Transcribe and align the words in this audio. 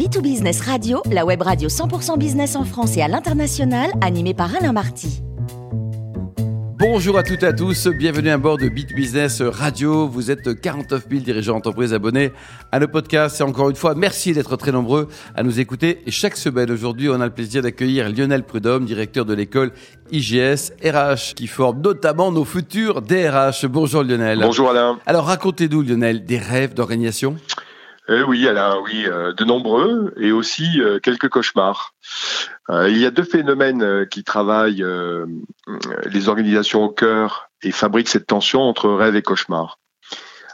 B2Business 0.00 0.62
Radio, 0.62 1.02
la 1.12 1.26
web 1.26 1.42
radio 1.42 1.68
100% 1.68 2.16
business 2.16 2.56
en 2.56 2.64
France 2.64 2.96
et 2.96 3.02
à 3.02 3.08
l'international, 3.08 3.90
animée 4.00 4.32
par 4.32 4.56
Alain 4.56 4.72
Marty. 4.72 5.20
Bonjour 6.78 7.18
à 7.18 7.22
toutes 7.22 7.42
et 7.42 7.46
à 7.46 7.52
tous, 7.52 7.86
bienvenue 7.88 8.30
à 8.30 8.38
bord 8.38 8.56
de 8.56 8.70
Bit 8.70 8.94
Business 8.94 9.42
Radio. 9.42 10.08
Vous 10.08 10.30
êtes 10.30 10.58
49 10.58 11.04
000 11.10 11.22
dirigeants 11.22 11.52
d'entreprise 11.56 11.92
abonnés 11.92 12.32
à 12.72 12.80
nos 12.80 12.88
podcasts 12.88 13.42
et 13.42 13.44
encore 13.44 13.68
une 13.68 13.76
fois, 13.76 13.94
merci 13.94 14.32
d'être 14.32 14.56
très 14.56 14.72
nombreux 14.72 15.08
à 15.36 15.42
nous 15.42 15.60
écouter. 15.60 16.00
Et 16.06 16.10
chaque 16.10 16.38
semaine, 16.38 16.70
aujourd'hui, 16.70 17.10
on 17.10 17.20
a 17.20 17.26
le 17.26 17.34
plaisir 17.34 17.60
d'accueillir 17.60 18.08
Lionel 18.08 18.44
Prudhomme, 18.44 18.86
directeur 18.86 19.26
de 19.26 19.34
l'école 19.34 19.70
IGS 20.10 20.72
RH, 20.82 21.34
qui 21.34 21.46
forme 21.46 21.82
notamment 21.82 22.32
nos 22.32 22.46
futurs 22.46 23.02
DRH. 23.02 23.66
Bonjour 23.66 24.02
Lionel. 24.02 24.38
Bonjour 24.40 24.70
Alain. 24.70 24.98
Alors 25.04 25.26
racontez-nous 25.26 25.82
Lionel, 25.82 26.24
des 26.24 26.38
rêves 26.38 26.72
d'organisation 26.72 27.36
euh, 28.10 28.24
oui, 28.24 28.48
Alain, 28.48 28.80
oui, 28.82 29.04
euh, 29.06 29.32
de 29.32 29.44
nombreux 29.44 30.12
et 30.16 30.32
aussi 30.32 30.80
euh, 30.80 30.98
quelques 30.98 31.28
cauchemars. 31.28 31.94
il 32.68 32.98
y 32.98 33.06
a 33.06 33.10
deux 33.10 33.24
phénomènes 33.24 34.06
qui 34.08 34.24
travaillent 34.24 34.84
les 36.06 36.28
organisations 36.28 36.84
au 36.84 36.88
cœur 36.88 37.50
et 37.62 37.72
fabriquent 37.72 38.08
cette 38.08 38.26
tension 38.26 38.62
entre 38.62 38.90
rêve 38.90 39.16
et 39.16 39.22
cauchemar. 39.22 39.78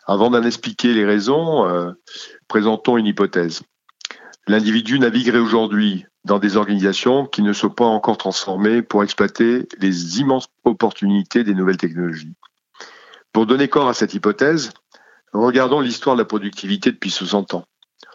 Avant 0.06 0.30
d'en 0.30 0.42
expliquer 0.42 0.94
les 0.94 1.04
raisons, 1.04 1.94
présentons 2.48 2.96
une 2.96 3.06
hypothèse. 3.06 3.62
L'individu 4.46 4.98
naviguerait 4.98 5.38
aujourd'hui 5.38 6.06
dans 6.24 6.38
des 6.38 6.56
organisations 6.56 7.26
qui 7.26 7.42
ne 7.42 7.52
sont 7.52 7.70
pas 7.70 7.84
encore 7.84 8.16
transformées 8.16 8.80
pour 8.82 9.02
exploiter 9.02 9.68
les 9.78 10.20
immenses 10.20 10.48
opportunités 10.64 11.44
des 11.44 11.54
nouvelles 11.54 11.76
technologies. 11.76 12.34
Pour 13.32 13.44
donner 13.44 13.68
corps 13.68 13.88
à 13.88 13.94
cette 13.94 14.14
hypothèse, 14.14 14.70
Regardons 15.36 15.80
l'histoire 15.80 16.16
de 16.16 16.22
la 16.22 16.24
productivité 16.24 16.90
depuis 16.90 17.10
60 17.10 17.54
ans. 17.54 17.64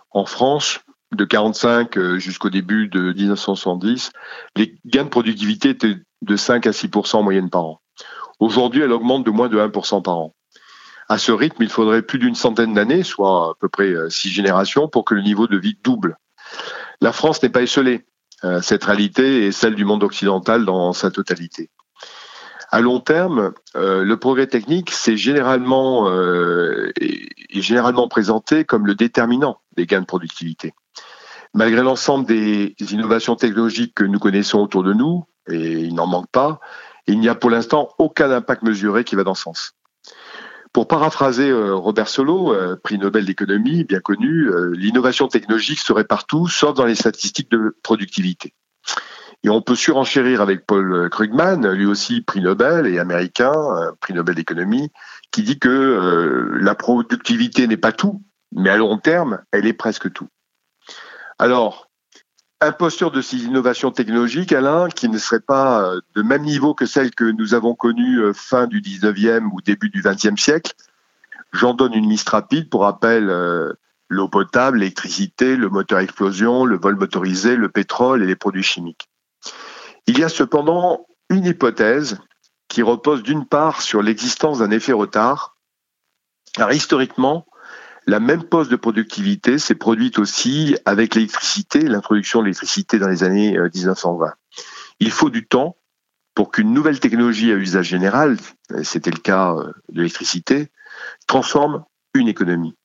En 0.09 0.25
France, 0.25 0.79
de 1.13 1.23
45 1.23 1.97
euh, 1.97 2.17
jusqu'au 2.17 2.49
début 2.49 2.87
de 2.87 3.13
1970, 3.13 4.11
les 4.55 4.75
gains 4.85 5.03
de 5.03 5.09
productivité 5.09 5.69
étaient 5.69 5.97
de 6.21 6.35
5 6.35 6.65
à 6.65 6.73
6 6.73 6.89
en 7.13 7.23
moyenne 7.23 7.49
par 7.49 7.65
an. 7.65 7.81
Aujourd'hui, 8.39 8.81
elle 8.81 8.91
augmente 8.91 9.23
de 9.23 9.31
moins 9.31 9.49
de 9.49 9.59
1% 9.59 10.01
par 10.01 10.17
an. 10.17 10.33
À 11.09 11.19
ce 11.19 11.31
rythme, 11.31 11.61
il 11.61 11.69
faudrait 11.69 12.01
plus 12.01 12.17
d'une 12.17 12.35
centaine 12.35 12.73
d'années, 12.73 13.03
soit 13.03 13.51
à 13.51 13.53
peu 13.59 13.69
près 13.69 13.89
euh, 13.89 14.09
six 14.09 14.29
générations, 14.29 14.87
pour 14.87 15.05
que 15.05 15.13
le 15.13 15.21
niveau 15.21 15.45
de 15.47 15.57
vie 15.57 15.77
double. 15.83 16.17
La 17.01 17.11
France 17.11 17.43
n'est 17.43 17.49
pas 17.49 17.61
esselée. 17.61 18.05
Euh, 18.43 18.61
cette 18.61 18.83
réalité 18.83 19.47
est 19.47 19.51
celle 19.51 19.75
du 19.75 19.85
monde 19.85 20.03
occidental 20.03 20.65
dans 20.65 20.93
sa 20.93 21.11
totalité. 21.11 21.69
À 22.73 22.79
long 22.79 23.01
terme, 23.01 23.51
euh, 23.75 24.05
le 24.05 24.17
progrès 24.17 24.47
technique 24.47 24.91
c'est 24.91 25.17
généralement 25.17 26.09
euh, 26.09 26.89
est 27.01 27.61
généralement 27.61 28.07
présenté 28.07 28.63
comme 28.63 28.87
le 28.87 28.95
déterminant 28.95 29.59
des 29.75 29.85
gains 29.85 29.99
de 29.99 30.05
productivité. 30.05 30.73
Malgré 31.53 31.81
l'ensemble 31.83 32.25
des 32.25 32.73
innovations 32.79 33.35
technologiques 33.35 33.93
que 33.93 34.05
nous 34.05 34.19
connaissons 34.19 34.59
autour 34.59 34.83
de 34.83 34.93
nous, 34.93 35.25
et 35.49 35.81
il 35.81 35.93
n'en 35.95 36.07
manque 36.07 36.29
pas, 36.31 36.61
il 37.07 37.19
n'y 37.19 37.27
a 37.27 37.35
pour 37.35 37.49
l'instant 37.49 37.89
aucun 37.97 38.31
impact 38.31 38.63
mesuré 38.63 39.03
qui 39.03 39.15
va 39.15 39.25
dans 39.25 39.35
ce 39.35 39.43
sens. 39.43 39.73
Pour 40.71 40.87
paraphraser 40.87 41.49
euh, 41.49 41.75
Robert 41.75 42.07
Solow, 42.07 42.55
prix 42.81 42.97
Nobel 42.97 43.25
d'économie 43.25 43.83
bien 43.83 43.99
connu, 43.99 44.49
l'innovation 44.71 45.27
technologique 45.27 45.79
serait 45.79 46.05
partout, 46.05 46.47
sauf 46.47 46.73
dans 46.73 46.85
les 46.85 46.95
statistiques 46.95 47.51
de 47.51 47.75
productivité. 47.83 48.53
Et 49.43 49.49
on 49.49 49.61
peut 49.61 49.75
surenchérir 49.75 50.41
avec 50.41 50.65
Paul 50.67 51.09
Krugman, 51.09 51.67
lui 51.71 51.85
aussi 51.85 52.21
prix 52.21 52.41
Nobel 52.41 52.85
et 52.85 52.99
américain, 52.99 53.53
euh, 53.53 53.91
prix 53.99 54.13
Nobel 54.13 54.35
d'économie, 54.35 54.91
qui 55.31 55.41
dit 55.41 55.57
que 55.57 55.69
euh, 55.69 56.57
la 56.59 56.75
productivité 56.75 57.65
n'est 57.65 57.77
pas 57.77 57.91
tout, 57.91 58.21
mais 58.51 58.69
à 58.69 58.77
long 58.77 58.99
terme, 58.99 59.41
elle 59.51 59.65
est 59.65 59.73
presque 59.73 60.13
tout. 60.13 60.27
Alors, 61.39 61.89
imposture 62.59 63.09
de 63.09 63.21
ces 63.21 63.37
innovations 63.37 63.89
technologiques, 63.89 64.51
Alain, 64.51 64.89
qui 64.89 65.09
ne 65.09 65.17
serait 65.17 65.39
pas 65.39 65.81
euh, 65.81 66.01
de 66.15 66.21
même 66.21 66.43
niveau 66.43 66.75
que 66.75 66.85
celles 66.85 67.15
que 67.15 67.23
nous 67.23 67.55
avons 67.55 67.73
connues 67.73 68.21
fin 68.35 68.67
du 68.67 68.79
19e 68.79 69.49
ou 69.51 69.61
début 69.61 69.89
du 69.89 70.03
20e 70.03 70.37
siècle. 70.37 70.73
J'en 71.51 71.73
donne 71.73 71.95
une 71.95 72.07
liste 72.07 72.29
rapide 72.29 72.69
pour 72.69 72.83
rappel 72.83 73.25
l'eau 74.07 74.29
potable, 74.29 74.77
l'électricité, 74.77 75.57
le 75.57 75.67
moteur 75.67 75.99
explosion, 75.99 76.63
le 76.63 76.77
vol 76.77 76.95
motorisé, 76.95 77.57
le 77.57 77.67
pétrole 77.67 78.23
et 78.23 78.27
les 78.27 78.37
produits 78.37 78.63
chimiques. 78.63 79.10
Il 80.07 80.19
y 80.19 80.23
a 80.23 80.29
cependant 80.29 81.07
une 81.29 81.45
hypothèse 81.45 82.19
qui 82.67 82.81
repose 82.81 83.23
d'une 83.23 83.45
part 83.45 83.81
sur 83.81 84.01
l'existence 84.01 84.59
d'un 84.59 84.71
effet 84.71 84.93
retard, 84.93 85.57
car 86.53 86.71
historiquement, 86.71 87.45
la 88.07 88.19
même 88.19 88.43
pause 88.43 88.69
de 88.69 88.75
productivité 88.75 89.57
s'est 89.59 89.75
produite 89.75 90.19
aussi 90.19 90.75
avec 90.85 91.15
l'électricité, 91.15 91.81
l'introduction 91.81 92.39
de 92.39 92.45
l'électricité 92.45 92.97
dans 92.97 93.07
les 93.07 93.23
années 93.23 93.57
1920. 93.57 94.25
Euh, 94.25 94.31
Il 94.99 95.11
faut 95.11 95.29
du 95.29 95.47
temps 95.47 95.77
pour 96.33 96.51
qu'une 96.51 96.73
nouvelle 96.73 96.99
technologie 96.99 97.51
à 97.51 97.55
usage 97.55 97.87
général, 97.87 98.37
c'était 98.83 99.11
le 99.11 99.19
cas 99.19 99.53
euh, 99.53 99.71
de 99.89 99.97
l'électricité, 99.97 100.71
transforme 101.27 101.83
une 102.13 102.27
économie. 102.27 102.75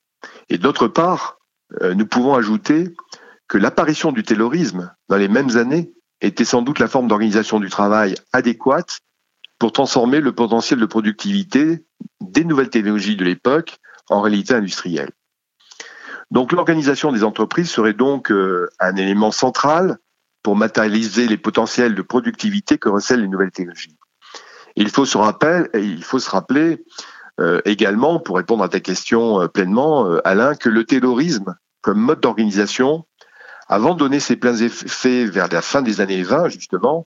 Et 0.49 0.57
d'autre 0.57 0.87
part, 0.87 1.37
euh, 1.81 1.93
nous 1.93 2.05
pouvons 2.05 2.35
ajouter 2.35 2.93
que 3.47 3.57
l'apparition 3.57 4.11
du 4.11 4.23
terrorisme 4.23 4.93
dans 5.09 5.17
les 5.17 5.27
mêmes 5.27 5.57
années 5.57 5.91
était 6.21 6.45
sans 6.45 6.61
doute 6.61 6.79
la 6.79 6.87
forme 6.87 7.07
d'organisation 7.07 7.59
du 7.59 7.69
travail 7.69 8.15
adéquate 8.33 8.99
pour 9.59 9.71
transformer 9.71 10.19
le 10.19 10.33
potentiel 10.33 10.79
de 10.79 10.85
productivité 10.85 11.85
des 12.21 12.43
nouvelles 12.43 12.69
technologies 12.69 13.15
de 13.15 13.25
l'époque 13.25 13.77
en 14.09 14.21
réalité 14.21 14.53
industrielle. 14.53 15.11
Donc 16.31 16.51
l'organisation 16.51 17.11
des 17.11 17.23
entreprises 17.23 17.69
serait 17.69 17.93
donc 17.93 18.31
euh, 18.31 18.69
un 18.79 18.95
élément 18.95 19.31
central 19.31 19.97
pour 20.43 20.55
matérialiser 20.55 21.27
les 21.27 21.37
potentiels 21.37 21.95
de 21.95 22.01
productivité 22.01 22.77
que 22.77 22.89
recèlent 22.89 23.21
les 23.21 23.27
nouvelles 23.27 23.51
technologies. 23.51 23.97
il 24.75 24.89
faut 24.89 25.05
se 25.05 25.17
rappeler, 25.17 26.83
euh, 27.39 27.61
également, 27.65 28.19
pour 28.19 28.37
répondre 28.37 28.63
à 28.63 28.69
ta 28.69 28.79
question 28.79 29.41
euh, 29.41 29.47
pleinement, 29.47 30.05
Alain, 30.23 30.55
que 30.55 30.69
le 30.69 30.83
terrorisme 30.83 31.55
comme 31.81 31.99
mode 31.99 32.19
d'organisation 32.19 33.05
avant 33.67 33.93
de 33.93 33.99
donner 33.99 34.19
ses 34.19 34.35
pleins 34.35 34.55
effets 34.55 35.25
vers 35.25 35.47
la 35.49 35.61
fin 35.61 35.81
des 35.81 36.01
années 36.01 36.23
20, 36.23 36.49
justement, 36.49 37.05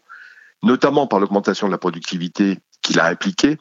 notamment 0.64 1.08
par 1.08 1.20
l'augmentation 1.20 1.68
de 1.68 1.72
la 1.72 1.78
productivité 1.78 2.60
qu'il 2.82 3.00
a 3.00 3.06
impliquée, 3.06 3.58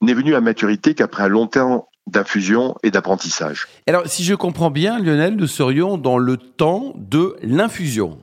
n'est 0.00 0.14
venu 0.14 0.34
à 0.34 0.40
maturité 0.40 0.94
qu'après 0.94 1.24
un 1.24 1.28
long 1.28 1.46
temps 1.46 1.88
d'infusion 2.08 2.76
et 2.82 2.90
d'apprentissage. 2.90 3.68
Alors, 3.86 4.06
si 4.06 4.24
je 4.24 4.34
comprends 4.34 4.70
bien, 4.70 4.98
Lionel, 4.98 5.36
nous 5.36 5.46
serions 5.46 5.98
dans 5.98 6.18
le 6.18 6.36
temps 6.36 6.94
de 6.96 7.36
l'infusion. 7.42 8.18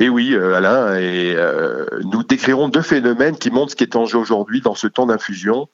Et 0.00 0.04
eh 0.04 0.08
oui, 0.08 0.32
euh, 0.32 0.54
Alain, 0.54 0.94
et 0.96 1.34
euh, 1.34 1.84
nous 2.04 2.22
décrirons 2.22 2.68
deux 2.68 2.82
phénomènes 2.82 3.36
qui 3.36 3.50
montrent 3.50 3.72
ce 3.72 3.76
qui 3.76 3.82
est 3.82 3.96
en 3.96 4.04
jeu 4.04 4.18
aujourd'hui 4.18 4.60
dans 4.60 4.76
ce 4.76 4.86
temps 4.86 5.06
d'infusion, 5.06 5.68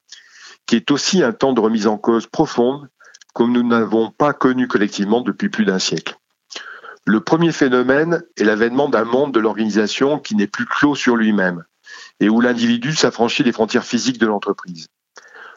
qui 0.65 0.77
est 0.77 0.89
aussi 0.89 1.21
un 1.21 1.31
temps 1.31 1.53
de 1.53 1.59
remise 1.59 1.85
en 1.85 1.97
cause 1.97 2.25
profonde, 2.25 2.89
comme 3.33 3.51
nous 3.51 3.61
n'avons 3.61 4.09
pas 4.09 4.33
connu 4.33 4.67
collectivement 4.67 5.21
depuis 5.21 5.49
plus 5.49 5.65
d'un 5.65 5.77
siècle. 5.77 6.15
Le 7.05 7.19
premier 7.19 7.51
phénomène 7.51 8.23
est 8.35 8.43
l'avènement 8.43 8.89
d'un 8.89 9.05
monde 9.05 9.31
de 9.31 9.39
l'organisation 9.39 10.17
qui 10.17 10.35
n'est 10.35 10.47
plus 10.47 10.65
clos 10.65 10.95
sur 10.95 11.15
lui-même 11.15 11.63
et 12.19 12.29
où 12.29 12.41
l'individu 12.41 12.93
s'affranchit 12.93 13.43
des 13.43 13.51
frontières 13.51 13.85
physiques 13.85 14.17
de 14.17 14.25
l'entreprise. 14.25 14.87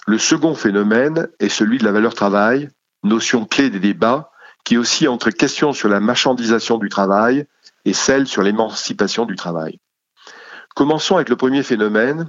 Le 0.06 0.19
second 0.19 0.54
phénomène 0.54 1.28
est 1.41 1.48
celui 1.48 1.78
de 1.78 1.84
la 1.84 1.92
valeur 1.92 2.14
travail, 2.14 2.69
notion 3.03 3.47
clé 3.47 3.70
des 3.70 3.81
débats 3.81 4.31
qui 4.64 4.76
aussi 4.76 5.08
entre 5.08 5.31
questions 5.31 5.72
sur 5.72 5.88
la 5.88 6.00
marchandisation 6.00 6.76
du 6.76 6.91
travail 6.91 7.47
et 7.87 7.94
celle 7.94 8.26
sur 8.26 8.42
l'émancipation 8.42 9.25
du 9.25 9.34
travail. 9.34 9.81
Commençons 10.75 11.16
avec 11.16 11.31
le 11.31 11.37
premier 11.37 11.62
phénomène. 11.62 12.28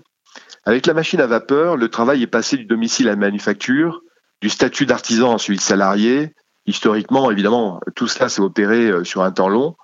Avec 0.65 0.85
la 0.85 0.93
machine 0.93 1.19
à 1.19 1.27
vapeur, 1.27 1.75
le 1.75 1.89
travail 1.89 2.23
est 2.23 2.27
passé 2.27 2.55
du 2.55 2.65
domicile 2.65 3.07
à 3.07 3.11
la 3.11 3.17
manufacture, 3.17 4.01
du 4.41 4.49
statut 4.49 4.85
d'artisan 4.85 5.35
à 5.35 5.37
celui 5.37 5.57
de 5.57 5.61
salarié, 5.61 6.33
historiquement, 6.69 7.31
évidemment, 7.31 7.81
tout 7.95 8.07
cela 8.07 8.29
s'est 8.29 8.41
opéré 8.41 8.87
euh, 8.87 9.03
sur 9.03 9.23
un 9.23 9.31
temps 9.31 9.49
long. 9.49 9.75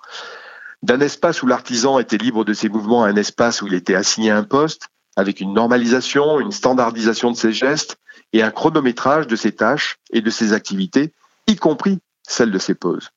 D'un 0.82 1.00
espace 1.00 1.42
où 1.42 1.46
l'artisan 1.46 1.98
était 1.98 2.16
libre 2.16 2.44
de 2.44 2.52
ses 2.52 2.68
mouvements 2.68 3.04
à 3.04 3.08
un 3.08 3.16
espace 3.16 3.60
où 3.60 3.66
il 3.66 3.74
était 3.74 3.94
assigné 3.94 4.30
à 4.30 4.36
un 4.36 4.44
poste, 4.44 4.88
avec 5.16 5.40
une 5.40 5.52
normalisation, 5.52 6.38
une 6.40 6.52
standardisation 6.52 7.30
de 7.30 7.36
ses 7.36 7.52
gestes 7.52 7.96
et 8.32 8.42
un 8.42 8.50
chronométrage 8.50 9.26
de 9.26 9.36
ses 9.36 9.52
tâches 9.52 9.98
et 10.10 10.20
de 10.20 10.30
ses 10.30 10.52
activités, 10.52 11.12
y 11.46 11.56
compris 11.56 11.98
celle 12.22 12.50
de 12.50 12.58
ses 12.58 12.74
pauses. 12.74 13.10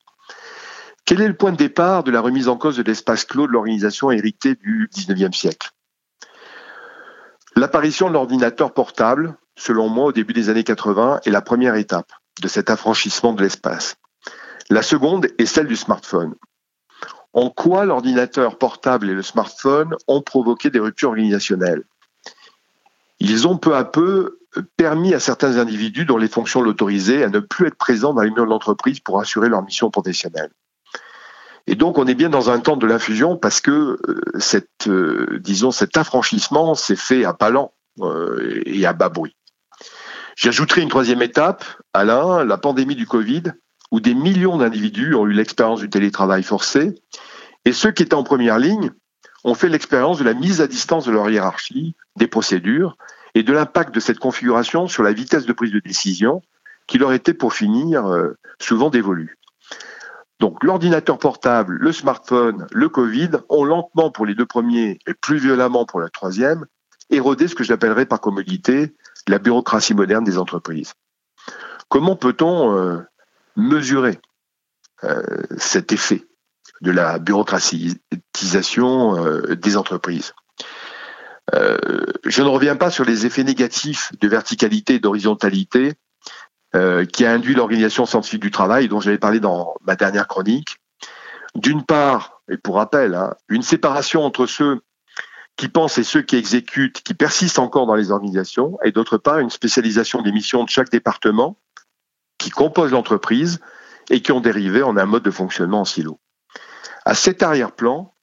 Quel 1.05 1.21
est 1.21 1.27
le 1.27 1.35
point 1.35 1.51
de 1.51 1.57
départ 1.57 2.03
de 2.03 2.11
la 2.11 2.21
remise 2.21 2.47
en 2.47 2.57
cause 2.57 2.77
de 2.77 2.83
l'espace 2.83 3.25
clos 3.25 3.47
de 3.47 3.51
l'organisation 3.51 4.11
héritée 4.11 4.55
du 4.55 4.89
XIXe 4.93 5.35
siècle? 5.35 5.71
L'apparition 7.55 8.07
de 8.07 8.13
l'ordinateur 8.13 8.73
portable, 8.73 9.35
selon 9.57 9.89
moi, 9.89 10.05
au 10.05 10.11
début 10.11 10.33
des 10.33 10.49
années 10.49 10.63
80, 10.63 11.21
est 11.25 11.31
la 11.31 11.41
première 11.41 11.75
étape 11.75 12.11
de 12.41 12.47
cet 12.47 12.69
affranchissement 12.69 13.33
de 13.33 13.43
l'espace. 13.43 13.95
La 14.69 14.81
seconde 14.81 15.27
est 15.37 15.45
celle 15.45 15.67
du 15.67 15.75
smartphone. 15.75 16.35
En 17.33 17.49
quoi 17.49 17.85
l'ordinateur 17.85 18.57
portable 18.57 19.09
et 19.09 19.13
le 19.13 19.21
smartphone 19.21 19.95
ont 20.07 20.21
provoqué 20.21 20.69
des 20.69 20.79
ruptures 20.79 21.09
organisationnelles? 21.09 21.83
Ils 23.19 23.47
ont 23.47 23.57
peu 23.57 23.75
à 23.75 23.83
peu 23.83 24.39
permis 24.77 25.13
à 25.13 25.19
certains 25.19 25.57
individus 25.57 26.05
dont 26.05 26.17
les 26.17 26.27
fonctions 26.27 26.61
l'autorisaient 26.61 27.23
à 27.23 27.29
ne 27.29 27.39
plus 27.39 27.67
être 27.67 27.75
présents 27.75 28.13
dans 28.13 28.21
les 28.21 28.31
murs 28.31 28.45
de 28.45 28.49
l'entreprise 28.49 28.99
pour 28.99 29.19
assurer 29.19 29.49
leur 29.49 29.63
mission 29.63 29.91
professionnelle. 29.91 30.51
Et 31.67 31.75
donc 31.75 31.99
on 31.99 32.07
est 32.07 32.15
bien 32.15 32.29
dans 32.29 32.49
un 32.49 32.59
temps 32.59 32.77
de 32.77 32.87
l'infusion 32.87 33.37
parce 33.37 33.61
que 33.61 33.99
cette, 34.39 34.89
disons, 35.39 35.69
cet 35.71 35.97
affranchissement 35.97 36.73
s'est 36.73 36.95
fait 36.95 37.25
à 37.25 37.33
pas 37.33 37.51
lent 37.51 37.73
et 38.65 38.85
à 38.85 38.93
bas 38.93 39.09
bruit. 39.09 39.35
J'ajouterai 40.39 40.79
une 40.79 40.87
troisième 40.87 41.21
étape, 41.21 41.65
Alain, 41.93 42.45
la 42.45 42.57
pandémie 42.57 42.95
du 42.95 43.05
Covid, 43.05 43.43
où 43.91 43.99
des 43.99 44.13
millions 44.13 44.57
d'individus 44.57 45.13
ont 45.13 45.27
eu 45.27 45.33
l'expérience 45.33 45.81
du 45.81 45.89
télétravail 45.89 46.43
forcé, 46.43 46.95
et 47.65 47.73
ceux 47.73 47.91
qui 47.91 48.03
étaient 48.03 48.13
en 48.13 48.23
première 48.23 48.57
ligne 48.57 48.91
ont 49.43 49.53
fait 49.53 49.67
l'expérience 49.67 50.17
de 50.17 50.23
la 50.23 50.33
mise 50.33 50.61
à 50.61 50.67
distance 50.67 51.05
de 51.05 51.11
leur 51.11 51.29
hiérarchie, 51.29 51.93
des 52.15 52.27
procédures, 52.27 52.95
et 53.35 53.43
de 53.43 53.51
l'impact 53.51 53.93
de 53.93 53.99
cette 53.99 54.19
configuration 54.19 54.87
sur 54.87 55.03
la 55.03 55.11
vitesse 55.11 55.45
de 55.45 55.51
prise 55.51 55.73
de 55.73 55.81
décision, 55.81 56.41
qui 56.87 56.99
leur 56.99 57.11
était 57.11 57.33
pour 57.33 57.53
finir 57.53 58.05
euh, 58.05 58.37
souvent 58.61 58.89
dévolue. 58.89 59.37
Donc 60.39 60.63
l'ordinateur 60.63 61.19
portable, 61.19 61.75
le 61.81 61.91
smartphone, 61.91 62.65
le 62.71 62.87
Covid 62.87 63.31
ont 63.49 63.65
lentement 63.65 64.09
pour 64.09 64.25
les 64.25 64.35
deux 64.35 64.45
premiers 64.45 64.99
et 65.05 65.13
plus 65.15 65.37
violemment 65.37 65.85
pour 65.85 65.99
la 65.99 66.07
troisième 66.07 66.65
érodé 67.09 67.47
ce 67.47 67.55
que 67.55 67.63
j'appellerais 67.63 68.05
par 68.05 68.21
commodité 68.21 68.95
la 69.29 69.39
bureaucratie 69.39 69.93
moderne 69.93 70.23
des 70.23 70.37
entreprises. 70.37 70.93
Comment 71.87 72.15
peut-on 72.15 72.75
euh, 72.75 72.99
mesurer 73.55 74.19
euh, 75.03 75.23
cet 75.57 75.91
effet 75.91 76.25
de 76.81 76.91
la 76.91 77.19
bureaucratisation 77.19 79.43
des 79.55 79.77
entreprises? 79.77 80.33
Je 81.51 82.43
ne 82.43 82.47
reviens 82.47 82.75
pas 82.75 82.91
sur 82.91 83.05
les 83.05 83.25
effets 83.25 83.43
négatifs 83.43 84.11
de 84.21 84.27
verticalité 84.27 84.95
et 84.95 84.99
d'horizontalité 84.99 85.95
euh, 86.75 87.03
qui 87.03 87.25
a 87.25 87.31
induit 87.31 87.55
l'organisation 87.55 88.05
scientifique 88.05 88.43
du 88.43 88.51
travail, 88.51 88.87
dont 88.87 88.99
j'avais 88.99 89.17
parlé 89.17 89.39
dans 89.39 89.73
ma 89.81 89.95
dernière 89.95 90.27
chronique. 90.27 90.77
D'une 91.55 91.83
part, 91.83 92.43
et 92.47 92.57
pour 92.57 92.75
rappel, 92.75 93.15
hein, 93.15 93.33
une 93.47 93.63
séparation 93.63 94.23
entre 94.23 94.45
ceux 94.45 94.79
qui 95.59 95.67
pensent 95.67 95.97
et 95.97 96.05
ceux 96.05 96.21
qui 96.21 96.37
exécutent, 96.37 97.01
qui 97.01 97.13
persistent 97.13 97.59
encore 97.59 97.85
dans 97.85 97.95
les 97.95 98.11
organisations, 98.11 98.77
et 98.81 98.93
d'autre 98.93 99.17
part, 99.17 99.39
une 99.39 99.49
spécialisation 99.49 100.21
des 100.21 100.31
missions 100.31 100.63
de 100.63 100.69
chaque 100.69 100.89
département 100.89 101.57
qui 102.37 102.49
compose 102.49 102.91
l'entreprise 102.91 103.59
et 104.09 104.21
qui 104.21 104.31
ont 104.31 104.39
dérivé 104.39 104.83
en 104.83 104.95
un 104.95 105.05
mode 105.05 105.23
de 105.23 105.31
fonctionnement 105.31 105.81
en 105.81 105.85
silo. 105.85 106.17
À 107.03 107.13
cet 107.13 107.43
arrière-plan, 107.43 108.15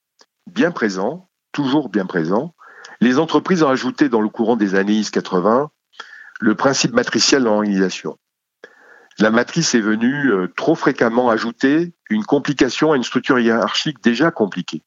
bien 0.46 0.70
présent, 0.70 1.28
toujours 1.52 1.90
bien 1.90 2.06
présent, 2.06 2.54
les 3.02 3.18
entreprises 3.18 3.62
ont 3.62 3.68
ajouté 3.68 4.08
dans 4.08 4.22
le 4.22 4.30
courant 4.30 4.56
des 4.56 4.74
années 4.74 5.02
80 5.04 5.70
le 6.40 6.54
principe 6.54 6.94
matriciel 6.94 7.42
de 7.42 7.48
l'organisation 7.48 8.18
la 9.18 9.30
matrice 9.30 9.74
est 9.74 9.80
venue 9.80 10.30
euh, 10.30 10.52
trop 10.56 10.74
fréquemment 10.74 11.30
ajouter 11.30 11.94
une 12.10 12.24
complication 12.24 12.92
à 12.92 12.96
une 12.96 13.02
structure 13.02 13.38
hiérarchique 13.38 14.02
déjà 14.02 14.30
compliquée. 14.30 14.82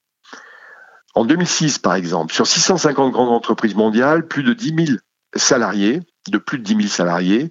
En 1.15 1.25
2006, 1.25 1.79
par 1.79 1.95
exemple, 1.95 2.33
sur 2.33 2.47
650 2.47 3.11
grandes 3.11 3.29
entreprises 3.29 3.75
mondiales, 3.75 4.27
plus 4.27 4.44
de 4.44 4.53
10 4.53 4.85
000 4.85 4.97
salariés, 5.35 6.01
de 6.29 6.38
plus 6.38 6.59
de 6.59 6.63
10 6.63 6.75
000 6.75 6.88
salariés, 6.88 7.50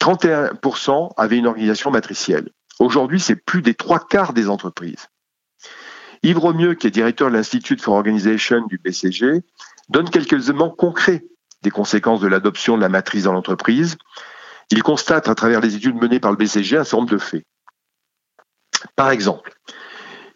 31% 0.00 1.12
avaient 1.16 1.38
une 1.38 1.46
organisation 1.46 1.90
matricielle. 1.90 2.50
Aujourd'hui, 2.78 3.18
c'est 3.18 3.36
plus 3.36 3.62
des 3.62 3.74
trois 3.74 4.06
quarts 4.06 4.32
des 4.32 4.48
entreprises. 4.48 5.08
Yves 6.22 6.38
Romieux, 6.38 6.74
qui 6.74 6.86
est 6.86 6.90
directeur 6.90 7.28
de 7.28 7.34
l'Institute 7.34 7.80
for 7.80 7.94
Organization 7.94 8.66
du 8.66 8.78
BCG, 8.78 9.42
donne 9.88 10.10
quelques 10.10 10.48
éléments 10.48 10.70
concrets 10.70 11.24
des 11.62 11.70
conséquences 11.70 12.20
de 12.20 12.28
l'adoption 12.28 12.76
de 12.76 12.82
la 12.82 12.88
matrice 12.88 13.24
dans 13.24 13.32
l'entreprise 13.32 13.96
il 14.70 14.82
constate 14.82 15.28
à 15.28 15.34
travers 15.34 15.60
les 15.60 15.76
études 15.76 15.96
menées 15.96 16.20
par 16.20 16.30
le 16.30 16.36
BCG 16.36 16.76
un 16.76 16.84
certain 16.84 16.98
nombre 16.98 17.10
de 17.10 17.18
faits. 17.18 17.44
Par 18.96 19.10
exemple, 19.10 19.52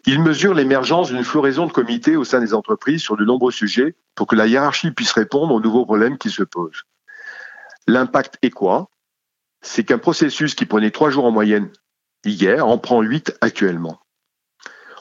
il 0.05 0.21
mesure 0.21 0.53
l'émergence 0.53 1.09
d'une 1.09 1.23
floraison 1.23 1.65
de 1.65 1.71
comités 1.71 2.17
au 2.17 2.23
sein 2.23 2.39
des 2.39 2.53
entreprises 2.53 3.01
sur 3.01 3.15
de 3.15 3.23
nombreux 3.23 3.51
sujets 3.51 3.95
pour 4.15 4.27
que 4.27 4.35
la 4.35 4.47
hiérarchie 4.47 4.91
puisse 4.91 5.13
répondre 5.13 5.53
aux 5.53 5.61
nouveaux 5.61 5.85
problèmes 5.85 6.17
qui 6.17 6.29
se 6.29 6.43
posent. 6.43 6.83
L'impact 7.87 8.37
est 8.41 8.49
quoi? 8.49 8.89
C'est 9.61 9.83
qu'un 9.83 9.97
processus 9.97 10.55
qui 10.55 10.65
prenait 10.65 10.91
trois 10.91 11.09
jours 11.09 11.25
en 11.25 11.31
moyenne 11.31 11.69
hier 12.25 12.67
en 12.67 12.77
prend 12.77 13.01
huit 13.01 13.35
actuellement. 13.41 13.99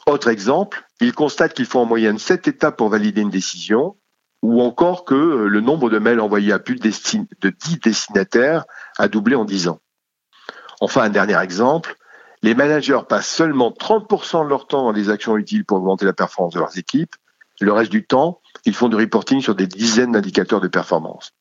Autre 0.07 0.29
exemple, 0.29 0.85
il 1.01 1.13
constate 1.13 1.55
qu'il 1.55 1.67
faut 1.67 1.81
en 1.81 1.85
moyenne 1.85 2.19
sept 2.19 2.49
étapes 2.49 2.77
pour 2.77 2.89
valider 2.89 3.21
une 3.21 3.31
décision 3.31 3.97
ou 4.43 4.61
encore 4.61 5.05
que 5.05 5.15
le 5.15 5.61
nombre 5.61 5.91
de 5.91 5.99
mails 5.99 6.21
envoyés 6.21 6.53
à 6.53 6.59
plus 6.59 6.77
de 6.77 7.51
10 7.51 7.79
destinataires 7.79 8.65
a 8.99 9.09
doublé 9.09 9.37
en 9.37 9.45
10 9.45 9.69
ans. 9.69 9.81
Enfin, 10.81 11.03
un 11.03 11.11
dernier 11.11 11.39
exemple, 11.41 11.97
les 12.43 12.55
managers 12.55 13.01
passent 13.09 13.29
seulement 13.29 13.71
30% 13.71 14.45
de 14.45 14.49
leur 14.49 14.67
temps 14.67 14.85
dans 14.85 14.93
des 14.93 15.11
actions 15.11 15.37
utiles 15.37 15.65
pour 15.65 15.79
augmenter 15.79 16.05
la 16.05 16.13
performance 16.13 16.55
de 16.55 16.59
leurs 16.59 16.77
équipes. 16.77 17.15
Le 17.61 17.73
reste 17.73 17.93
du 17.93 18.05
temps, 18.05 18.41
ils 18.65 18.75
font 18.75 18.89
du 18.89 18.97
reporting 18.97 19.41
sur 19.41 19.55
des 19.55 19.67
dizaines 19.67 20.13
d'indicateurs 20.13 20.61
de 20.61 20.69
performance. 20.69 21.33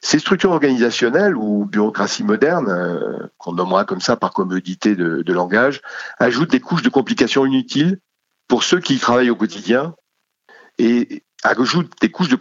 Ces 0.00 0.18
structures 0.18 0.50
organisationnelles 0.50 1.36
ou 1.36 1.64
bureaucratie 1.66 2.24
moderne, 2.24 2.68
euh, 2.68 3.26
qu'on 3.38 3.52
nommera 3.52 3.84
comme 3.84 4.00
ça 4.00 4.16
par 4.16 4.32
commodité 4.32 4.96
de, 4.96 5.32
langage, 5.32 5.80
ajoutent 6.18 6.50
des 6.50 6.60
couches 6.60 6.82
de 6.82 6.88
complications 6.88 7.46
inutiles 7.46 8.00
pour 8.48 8.64
ceux 8.64 8.80
qui 8.80 8.94
y 8.94 8.98
travaillent 8.98 9.30
au 9.30 9.36
quotidien 9.36 9.94
et 10.78 11.22
ajoute 11.44 11.92
des 12.00 12.10
couches 12.10 12.28
de, 12.28 12.38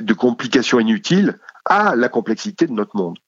de, 0.00 0.14
complications 0.14 0.80
inutiles 0.80 1.38
à 1.64 1.96
la 1.96 2.08
complexité 2.08 2.66
de 2.66 2.72
notre 2.72 2.96
monde. 2.96 3.18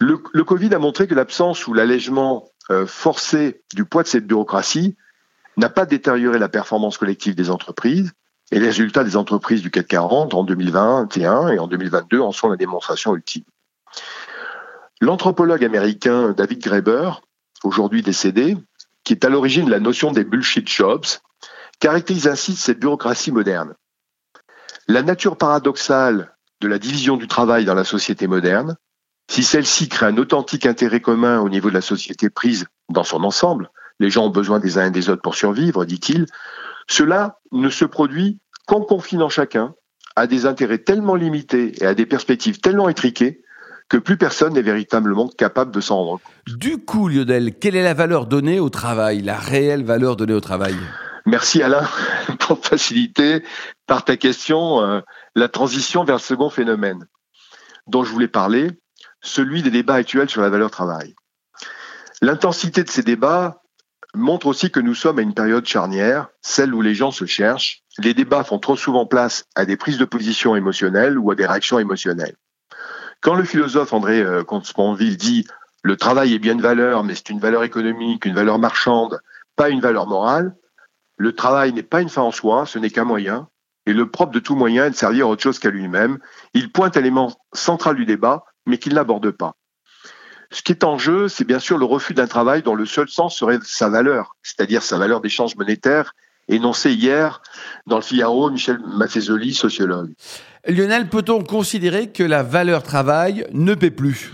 Le, 0.00 0.16
Covid 0.16 0.74
a 0.74 0.78
montré 0.78 1.06
que 1.06 1.14
l'absence 1.14 1.66
ou 1.66 1.74
l'allègement 1.74 2.48
euh, 2.70 2.86
forcé 2.86 3.62
du 3.74 3.84
poids 3.84 4.02
de 4.02 4.08
cette 4.08 4.26
bureaucratie 4.26 4.96
n'a 5.56 5.68
pas 5.68 5.86
détérioré 5.86 6.38
la 6.38 6.48
performance 6.48 6.98
collective 6.98 7.34
des 7.34 7.50
entreprises 7.50 8.12
et 8.50 8.58
les 8.58 8.66
résultats 8.66 9.04
des 9.04 9.16
entreprises 9.16 9.62
du 9.62 9.70
CAC 9.70 9.86
40 9.88 10.34
en 10.34 10.44
2021 10.44 11.48
et 11.48 11.58
en 11.58 11.66
2022 11.66 12.20
en 12.20 12.32
sont 12.32 12.48
la 12.48 12.56
démonstration 12.56 13.14
ultime. 13.14 13.44
L'anthropologue 15.00 15.64
américain 15.64 16.32
David 16.32 16.60
Graeber, 16.60 17.10
aujourd'hui 17.62 18.02
décédé, 18.02 18.56
qui 19.04 19.12
est 19.12 19.24
à 19.24 19.28
l'origine 19.28 19.66
de 19.66 19.70
la 19.70 19.80
notion 19.80 20.12
des 20.12 20.24
bullshit 20.24 20.68
jobs, 20.68 21.04
caractérise 21.80 22.26
ainsi 22.26 22.56
cette 22.56 22.80
bureaucratie 22.80 23.32
moderne. 23.32 23.74
La 24.88 25.02
nature 25.02 25.36
paradoxale 25.36 26.34
de 26.60 26.68
la 26.68 26.78
division 26.78 27.16
du 27.16 27.28
travail 27.28 27.64
dans 27.64 27.74
la 27.74 27.84
société 27.84 28.26
moderne, 28.26 28.76
si 29.30 29.42
celle-ci 29.42 29.88
crée 29.88 30.06
un 30.06 30.16
authentique 30.16 30.66
intérêt 30.66 31.00
commun 31.00 31.40
au 31.40 31.48
niveau 31.48 31.68
de 31.68 31.74
la 31.74 31.80
société 31.80 32.30
prise 32.30 32.66
dans 32.88 33.04
son 33.04 33.24
ensemble, 33.24 33.70
les 34.00 34.10
gens 34.10 34.26
ont 34.26 34.30
besoin 34.30 34.58
des 34.58 34.78
uns 34.78 34.86
et 34.86 34.90
des 34.90 35.08
autres 35.08 35.22
pour 35.22 35.34
survivre, 35.34 35.84
dit-il, 35.84 36.26
cela 36.88 37.38
ne 37.52 37.68
se 37.68 37.84
produit 37.84 38.38
qu'en 38.66 38.80
confinant 38.80 39.28
chacun 39.28 39.74
à 40.16 40.26
des 40.26 40.46
intérêts 40.46 40.78
tellement 40.78 41.14
limités 41.14 41.82
et 41.82 41.86
à 41.86 41.94
des 41.94 42.06
perspectives 42.06 42.60
tellement 42.60 42.88
étriquées 42.88 43.40
que 43.88 43.96
plus 43.96 44.16
personne 44.16 44.54
n'est 44.54 44.62
véritablement 44.62 45.28
capable 45.28 45.70
de 45.70 45.80
s'en 45.80 45.96
rendre 45.96 46.20
compte. 46.22 46.56
Du 46.58 46.78
coup, 46.78 47.08
Lionel, 47.08 47.54
quelle 47.58 47.76
est 47.76 47.82
la 47.82 47.94
valeur 47.94 48.26
donnée 48.26 48.58
au 48.58 48.70
travail, 48.70 49.22
la 49.22 49.36
réelle 49.36 49.84
valeur 49.84 50.16
donnée 50.16 50.32
au 50.32 50.40
travail? 50.40 50.74
Merci 51.26 51.62
Alain 51.62 51.86
pour 52.40 52.64
faciliter 52.64 53.42
par 53.86 54.04
ta 54.04 54.16
question 54.16 54.82
euh, 54.82 55.00
la 55.34 55.48
transition 55.48 56.04
vers 56.04 56.16
le 56.16 56.20
second 56.20 56.50
phénomène 56.50 57.06
dont 57.86 58.04
je 58.04 58.10
voulais 58.10 58.28
parler, 58.28 58.70
celui 59.24 59.62
des 59.62 59.70
débats 59.70 59.94
actuels 59.94 60.28
sur 60.28 60.42
la 60.42 60.50
valeur 60.50 60.70
travail. 60.70 61.14
L'intensité 62.22 62.84
de 62.84 62.90
ces 62.90 63.02
débats 63.02 63.62
montre 64.14 64.46
aussi 64.46 64.70
que 64.70 64.80
nous 64.80 64.94
sommes 64.94 65.18
à 65.18 65.22
une 65.22 65.34
période 65.34 65.66
charnière, 65.66 66.28
celle 66.40 66.72
où 66.72 66.82
les 66.82 66.94
gens 66.94 67.10
se 67.10 67.26
cherchent. 67.26 67.82
Les 67.98 68.14
débats 68.14 68.44
font 68.44 68.58
trop 68.58 68.76
souvent 68.76 69.06
place 69.06 69.44
à 69.56 69.64
des 69.64 69.76
prises 69.76 69.98
de 69.98 70.04
position 70.04 70.54
émotionnelles 70.54 71.18
ou 71.18 71.30
à 71.30 71.34
des 71.34 71.46
réactions 71.46 71.78
émotionnelles. 71.78 72.36
Quand 73.20 73.34
le 73.34 73.44
philosophe 73.44 73.92
André 73.92 74.20
euh, 74.20 74.44
Comte-Sponville 74.44 75.16
dit 75.16 75.46
le 75.82 75.96
travail 75.96 76.34
est 76.34 76.38
bien 76.38 76.52
une 76.52 76.62
valeur, 76.62 77.04
mais 77.04 77.14
c'est 77.14 77.30
une 77.30 77.40
valeur 77.40 77.64
économique, 77.64 78.24
une 78.24 78.34
valeur 78.34 78.58
marchande, 78.58 79.20
pas 79.56 79.68
une 79.68 79.80
valeur 79.80 80.06
morale, 80.06 80.54
le 81.16 81.34
travail 81.34 81.72
n'est 81.72 81.82
pas 81.82 82.00
une 82.00 82.08
fin 82.08 82.22
en 82.22 82.30
soi, 82.30 82.66
ce 82.66 82.78
n'est 82.78 82.90
qu'un 82.90 83.04
moyen, 83.04 83.48
et 83.86 83.92
le 83.92 84.10
propre 84.10 84.32
de 84.32 84.38
tout 84.38 84.56
moyen 84.56 84.86
est 84.86 84.90
de 84.90 84.94
servir 84.94 85.26
à 85.26 85.28
autre 85.28 85.42
chose 85.42 85.58
qu'à 85.58 85.70
lui-même. 85.70 86.18
Il 86.54 86.72
pointe 86.72 86.96
l'élément 86.96 87.34
central 87.52 87.96
du 87.96 88.06
débat, 88.06 88.44
mais 88.66 88.78
qu'il 88.78 88.94
n'aborde 88.94 89.30
pas. 89.30 89.56
Ce 90.50 90.62
qui 90.62 90.72
est 90.72 90.84
en 90.84 90.98
jeu, 90.98 91.28
c'est 91.28 91.44
bien 91.44 91.58
sûr 91.58 91.78
le 91.78 91.84
refus 91.84 92.14
d'un 92.14 92.26
travail 92.26 92.62
dont 92.62 92.74
le 92.74 92.86
seul 92.86 93.08
sens 93.08 93.36
serait 93.36 93.58
sa 93.64 93.88
valeur, 93.88 94.36
c'est-à-dire 94.42 94.82
sa 94.82 94.98
valeur 94.98 95.20
d'échange 95.20 95.56
monétaire, 95.56 96.14
énoncée 96.48 96.92
hier 96.92 97.42
dans 97.86 97.96
le 97.96 98.02
Figaro, 98.02 98.50
Michel 98.50 98.78
Maffezoli, 98.86 99.54
sociologue. 99.54 100.12
Lionel, 100.66 101.08
peut-on 101.08 101.42
considérer 101.42 102.10
que 102.10 102.22
la 102.22 102.42
valeur 102.42 102.82
travail 102.82 103.46
ne 103.52 103.74
paie 103.74 103.90
plus? 103.90 104.32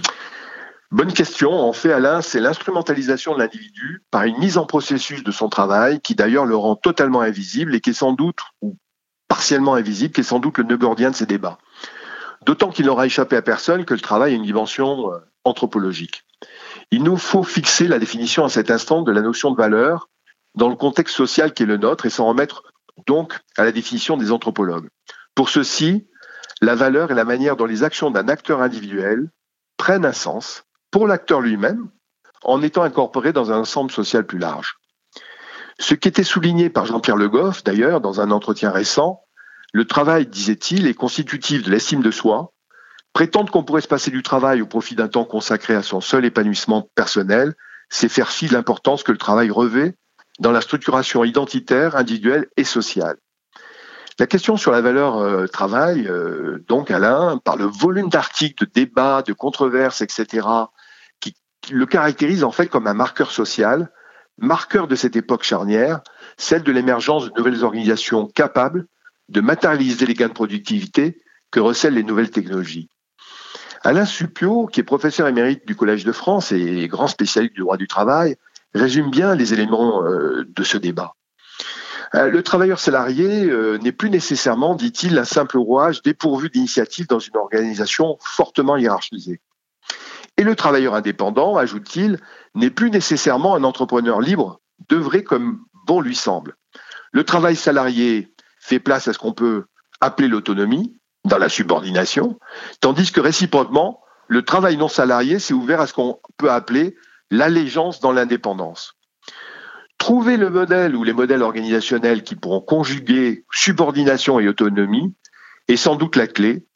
Bonne 0.92 1.12
question. 1.12 1.52
En 1.52 1.72
fait, 1.72 1.92
Alain, 1.92 2.20
c'est 2.20 2.40
l'instrumentalisation 2.40 3.34
de 3.34 3.38
l'individu 3.38 4.02
par 4.10 4.24
une 4.24 4.38
mise 4.38 4.58
en 4.58 4.66
processus 4.66 5.22
de 5.22 5.30
son 5.30 5.48
travail 5.48 6.00
qui 6.00 6.16
d'ailleurs 6.16 6.46
le 6.46 6.56
rend 6.56 6.74
totalement 6.74 7.20
invisible 7.20 7.74
et 7.76 7.80
qui 7.80 7.90
est 7.90 7.94
sans 7.94 8.12
doute, 8.12 8.40
ou 8.60 8.76
partiellement 9.28 9.74
invisible, 9.74 10.12
qui 10.12 10.22
est 10.22 10.24
sans 10.24 10.40
doute 10.40 10.58
le 10.58 10.64
nœud 10.64 10.76
gordien 10.76 11.10
de 11.10 11.14
ces 11.14 11.26
débats. 11.26 11.58
D'autant 12.46 12.70
qu'il 12.70 12.86
n'aura 12.86 13.06
échappé 13.06 13.36
à 13.36 13.42
personne 13.42 13.84
que 13.84 13.94
le 13.94 14.00
travail 14.00 14.32
a 14.32 14.36
une 14.36 14.44
dimension 14.44 15.12
euh, 15.12 15.18
anthropologique. 15.44 16.24
Il 16.90 17.02
nous 17.02 17.16
faut 17.16 17.42
fixer 17.42 17.86
la 17.86 17.98
définition 17.98 18.44
à 18.44 18.48
cet 18.48 18.70
instant 18.70 19.02
de 19.02 19.12
la 19.12 19.20
notion 19.20 19.50
de 19.50 19.56
valeur 19.56 20.08
dans 20.54 20.68
le 20.68 20.76
contexte 20.76 21.14
social 21.14 21.52
qui 21.52 21.62
est 21.62 21.66
le 21.66 21.76
nôtre 21.76 22.06
et 22.06 22.10
s'en 22.10 22.26
remettre 22.26 22.64
donc 23.06 23.38
à 23.56 23.64
la 23.64 23.72
définition 23.72 24.16
des 24.16 24.32
anthropologues. 24.32 24.88
Pour 25.34 25.48
ceci, 25.48 26.08
la 26.60 26.74
valeur 26.74 27.10
et 27.10 27.14
la 27.14 27.24
manière 27.24 27.56
dont 27.56 27.66
les 27.66 27.82
actions 27.82 28.10
d'un 28.10 28.28
acteur 28.28 28.62
individuel 28.62 29.30
prennent 29.76 30.04
un 30.04 30.12
sens 30.12 30.64
pour 30.90 31.06
l'acteur 31.06 31.40
lui-même 31.40 31.88
en 32.42 32.62
étant 32.62 32.82
incorporés 32.82 33.32
dans 33.32 33.52
un 33.52 33.58
ensemble 33.58 33.90
social 33.90 34.26
plus 34.26 34.38
large. 34.38 34.76
Ce 35.78 35.94
qui 35.94 36.08
était 36.08 36.24
souligné 36.24 36.68
par 36.68 36.84
Jean-Pierre 36.84 37.16
Le 37.16 37.28
Goff, 37.28 37.64
d'ailleurs, 37.64 38.00
dans 38.00 38.20
un 38.20 38.30
entretien 38.30 38.70
récent, 38.70 39.22
le 39.72 39.84
travail, 39.84 40.26
disait-il, 40.26 40.86
est 40.86 40.94
constitutif 40.94 41.62
de 41.62 41.70
l'estime 41.70 42.02
de 42.02 42.10
soi. 42.10 42.52
Prétendre 43.12 43.52
qu'on 43.52 43.64
pourrait 43.64 43.80
se 43.80 43.88
passer 43.88 44.10
du 44.10 44.22
travail 44.22 44.62
au 44.62 44.66
profit 44.66 44.94
d'un 44.94 45.08
temps 45.08 45.24
consacré 45.24 45.74
à 45.74 45.82
son 45.82 46.00
seul 46.00 46.24
épanouissement 46.24 46.88
personnel, 46.94 47.54
c'est 47.88 48.08
faire 48.08 48.30
fi 48.30 48.46
de 48.46 48.52
l'importance 48.52 49.02
que 49.02 49.12
le 49.12 49.18
travail 49.18 49.50
revêt 49.50 49.94
dans 50.38 50.52
la 50.52 50.60
structuration 50.60 51.24
identitaire, 51.24 51.96
individuelle 51.96 52.48
et 52.56 52.64
sociale. 52.64 53.16
La 54.18 54.26
question 54.26 54.56
sur 54.56 54.70
la 54.70 54.80
valeur 54.80 55.18
euh, 55.18 55.46
travail, 55.46 56.06
euh, 56.06 56.62
donc 56.68 56.90
Alain, 56.90 57.38
par 57.38 57.56
le 57.56 57.64
volume 57.64 58.08
d'articles, 58.08 58.64
de 58.64 58.70
débats, 58.70 59.22
de 59.22 59.32
controverses, 59.32 60.02
etc., 60.02 60.46
qui 61.20 61.34
le 61.70 61.86
caractérise 61.86 62.44
en 62.44 62.50
fait 62.50 62.66
comme 62.66 62.86
un 62.86 62.94
marqueur 62.94 63.30
social, 63.30 63.90
marqueur 64.38 64.88
de 64.88 64.94
cette 64.94 65.16
époque 65.16 65.42
charnière, 65.42 66.00
celle 66.36 66.62
de 66.62 66.72
l'émergence 66.72 67.30
de 67.30 67.36
nouvelles 67.36 67.64
organisations 67.64 68.26
capables 68.26 68.86
de 69.30 69.40
matérialiser 69.40 70.06
les 70.06 70.14
gains 70.14 70.28
de 70.28 70.34
productivité 70.34 71.18
que 71.50 71.60
recèlent 71.60 71.94
les 71.94 72.02
nouvelles 72.02 72.30
technologies. 72.30 72.88
Alain 73.82 74.04
Supio, 74.04 74.66
qui 74.66 74.80
est 74.80 74.84
professeur 74.84 75.26
émérite 75.26 75.66
du 75.66 75.74
Collège 75.74 76.04
de 76.04 76.12
France 76.12 76.52
et 76.52 76.86
grand 76.88 77.06
spécialiste 77.06 77.54
du 77.54 77.60
droit 77.60 77.78
du 77.78 77.88
travail, 77.88 78.36
résume 78.74 79.10
bien 79.10 79.34
les 79.34 79.54
éléments 79.54 80.04
euh, 80.04 80.44
de 80.46 80.62
ce 80.62 80.76
débat. 80.76 81.14
Euh, 82.14 82.28
le 82.28 82.42
travailleur 82.42 82.78
salarié 82.78 83.44
euh, 83.44 83.78
n'est 83.78 83.92
plus 83.92 84.10
nécessairement, 84.10 84.74
dit-il, 84.74 85.16
un 85.16 85.24
simple 85.24 85.58
rouage 85.58 86.02
dépourvu 86.02 86.50
d'initiative 86.50 87.06
dans 87.06 87.20
une 87.20 87.36
organisation 87.36 88.18
fortement 88.20 88.76
hiérarchisée. 88.76 89.40
Et 90.36 90.42
le 90.42 90.56
travailleur 90.56 90.94
indépendant, 90.94 91.56
ajoute-t-il, 91.56 92.18
n'est 92.54 92.70
plus 92.70 92.90
nécessairement 92.90 93.54
un 93.54 93.64
entrepreneur 93.64 94.20
libre, 94.20 94.60
d'œuvrer 94.88 95.22
comme 95.22 95.60
bon 95.86 96.00
lui 96.00 96.16
semble. 96.16 96.56
Le 97.12 97.24
travail 97.24 97.56
salarié 97.56 98.32
fait 98.60 98.78
place 98.78 99.08
à 99.08 99.12
ce 99.12 99.18
qu'on 99.18 99.32
peut 99.32 99.64
appeler 100.00 100.28
l'autonomie, 100.28 101.00
dans 101.24 101.38
la 101.38 101.48
subordination, 101.48 102.38
tandis 102.80 103.12
que 103.12 103.20
réciproquement, 103.20 104.00
le 104.28 104.42
travail 104.42 104.76
non 104.76 104.88
salarié 104.88 105.38
s'est 105.38 105.54
ouvert 105.54 105.80
à 105.80 105.86
ce 105.86 105.92
qu'on 105.92 106.20
peut 106.36 106.50
appeler 106.50 106.96
l'allégeance 107.30 108.00
dans 108.00 108.12
l'indépendance. 108.12 108.94
Trouver 109.98 110.36
le 110.36 110.48
modèle 110.48 110.96
ou 110.96 111.04
les 111.04 111.12
modèles 111.12 111.42
organisationnels 111.42 112.22
qui 112.22 112.36
pourront 112.36 112.60
conjuguer 112.60 113.44
subordination 113.52 114.40
et 114.40 114.48
autonomie 114.48 115.14
est 115.68 115.76
sans 115.76 115.96
doute 115.96 116.16
la 116.16 116.26
clé, 116.26 116.66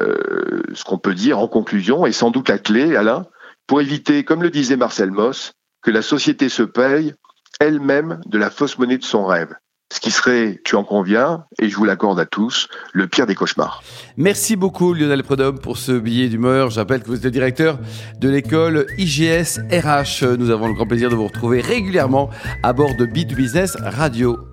euh, 0.00 0.62
ce 0.72 0.84
qu'on 0.84 0.98
peut 0.98 1.14
dire 1.14 1.38
en 1.38 1.48
conclusion, 1.48 2.06
est 2.06 2.12
sans 2.12 2.30
doute 2.30 2.48
la 2.48 2.58
clé, 2.58 2.96
Alain, 2.96 3.26
pour 3.66 3.80
éviter, 3.80 4.24
comme 4.24 4.42
le 4.42 4.50
disait 4.50 4.76
Marcel 4.76 5.10
Moss, 5.10 5.52
que 5.82 5.90
la 5.90 6.02
société 6.02 6.48
se 6.48 6.62
paye 6.62 7.14
elle-même 7.60 8.20
de 8.26 8.38
la 8.38 8.50
fausse 8.50 8.78
monnaie 8.78 8.98
de 8.98 9.04
son 9.04 9.26
rêve 9.26 9.54
ce 9.92 10.00
qui 10.00 10.10
serait, 10.10 10.58
tu 10.64 10.74
en 10.74 10.84
conviens, 10.84 11.44
et 11.60 11.68
je 11.68 11.76
vous 11.76 11.84
l'accorde 11.84 12.18
à 12.18 12.24
tous, 12.24 12.68
le 12.94 13.06
pire 13.06 13.26
des 13.26 13.34
cauchemars. 13.34 13.82
Merci 14.16 14.56
beaucoup 14.56 14.94
Lionel 14.94 15.22
Prudhomme 15.22 15.58
pour 15.58 15.76
ce 15.76 15.92
billet 15.92 16.30
d'humeur. 16.30 16.70
J'appelle 16.70 17.02
que 17.02 17.08
vous 17.08 17.16
êtes 17.16 17.24
le 17.24 17.30
directeur 17.30 17.78
de 18.18 18.30
l'école 18.30 18.86
IGS 18.96 19.60
RH. 19.70 20.24
Nous 20.38 20.48
avons 20.48 20.68
le 20.68 20.74
grand 20.74 20.86
plaisir 20.86 21.10
de 21.10 21.14
vous 21.14 21.26
retrouver 21.26 21.60
régulièrement 21.60 22.30
à 22.62 22.72
bord 22.72 22.96
de 22.96 23.04
Beat 23.04 23.34
Business 23.34 23.76
Radio. 23.82 24.51